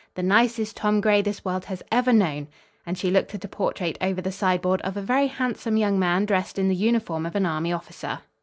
[0.15, 2.47] "The nicest Tom Gray this world has ever known."
[2.87, 6.25] And she looked at a portrait over the sideboard of a very handsome young man
[6.25, 8.21] dressed in the uniform of an Army officer.